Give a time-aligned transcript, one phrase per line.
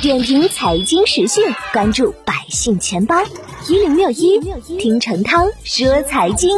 [0.00, 3.14] 点评财经时讯，关注百姓钱包
[3.68, 4.40] 一零六一，
[4.78, 6.48] 听陈涛说财经。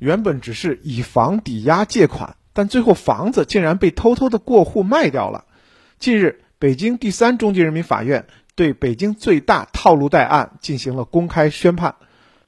[0.00, 5.44] 原本只是以房抵押借款，但最后房子竟然被偷偷的过户卖掉了。
[6.00, 8.26] 近日，北京第三中级人民法院
[8.56, 11.94] 对北京最大套路贷案进行了公开宣判。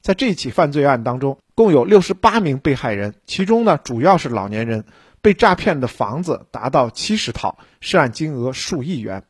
[0.01, 4.83] 在这起犯罪案当中，共有六十八名被害人，其中呢主要是老年人。
[5.23, 9.23] 被诈骗的房子达到七十套，涉案金额数亿元。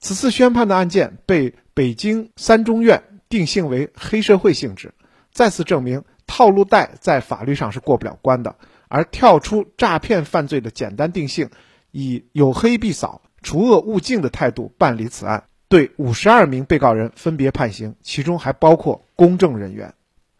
[0.00, 4.92] 此次宣判的案件被北京三中院定性为黑社会性质，
[5.32, 8.56] 再次证明套路贷在法律上是过不了关的。
[8.88, 11.50] 而跳出诈骗犯罪的简单定性，
[11.92, 19.94] 以有黑必扫、除恶务尽的态度办理此案，对五十二名被告人分别判刑，其中还包括公证人员。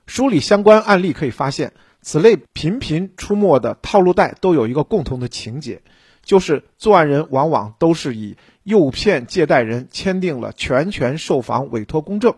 [0.06, 1.72] 梳理相关案例可以发现。
[2.02, 5.82] 此类频频出没的套路贷都有一个共同的情节，
[6.24, 12.34] 就是作案人往往都是以诱骗借贷人签订了全权售房委托公证，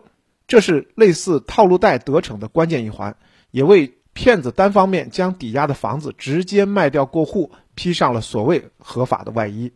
[0.47, 3.15] 这是类似套路贷得逞的关键一环，
[3.51, 9.71] 也为骗子单方面将抵押的房子直接卖掉过户披上了所谓合法的外衣。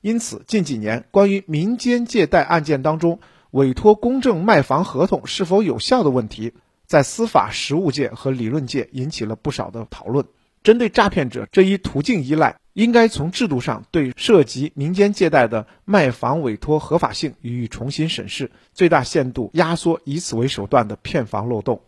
[0.00, 3.20] 因此，近几年关于民间借贷案件当中
[3.52, 6.54] 委托公证卖房合同是否有效的问题。
[6.86, 10.24] 在司法实务界和理论界引起了不少的讨论。
[10.62, 21.80] 针对诈骗者这一途径依赖，应该从制度上对涉及民间借贷的卖房委托合法性予以重新审视，最大限度压缩以此为手段的骗房漏洞。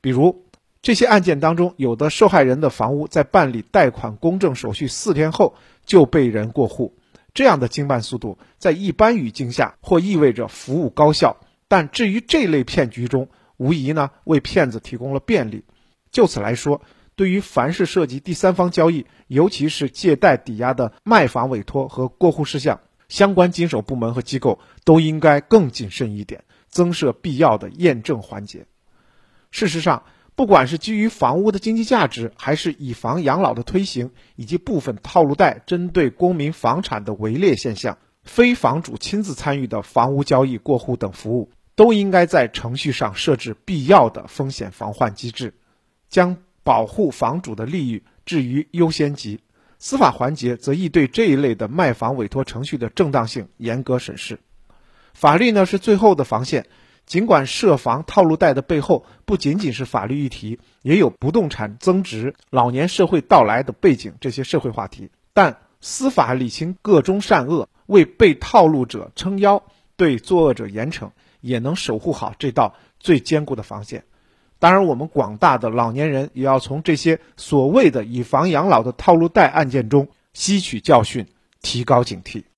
[0.00, 0.44] 比如，
[0.82, 6.94] 这些案件当中，有的受害人的房屋在办理贷款公证手续四天后就被人过户，
[7.32, 11.36] 这样的经办速度在一般语境下或意味着服务高效，
[11.68, 15.64] 但至于这类骗局中，无疑呢，为骗子提供了便利。
[16.10, 16.82] 就此来说，
[17.14, 28.66] 对于凡是涉及第三方交易，尤其是借贷抵押的卖房委托和过户事项，相关经手部门和机构都应该更谨慎一点，增设必要的验证环节。
[29.50, 30.04] 事实上，
[30.34, 41.50] 不管是基于房屋的经济价值，还是以房养老的推行，以及部分套路贷针对公民房产的围猎现象，非房主亲自参与的房屋交易过户等服务。
[41.76, 45.54] 都应该在程序上设置必要的风险防范机制，
[46.08, 49.40] 将保护房主的利益置于优先级。
[49.78, 54.40] 司法环节则应对这一类的卖房委托程序的正当性严格审视。
[55.12, 56.66] 法律呢是最后的防线，
[57.04, 69.62] 尽管涉房套路贷的背后不仅仅是法律议题，也有不动产增值、老年社会到来的背景这些社会话题，但司法理清个中善恶，为被套路者撑腰，
[69.96, 71.10] 对作恶者严惩。
[71.46, 74.04] 也能守护好这道最坚固的防线。
[74.58, 81.26] 当然，我们广大的老年人也要从这些所谓的以房养老的套路贷案件中吸取教训，
[81.60, 82.42] 提高警惕。